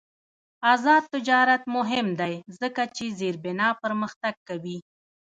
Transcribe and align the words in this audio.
آزاد 0.73 1.03
تجارت 1.13 1.63
مهم 1.75 2.07
دی 2.19 2.33
ځکه 2.59 2.83
چې 2.95 3.05
زیربنا 3.19 3.67
پرمختګ 3.83 4.35
کوي. 4.49 4.77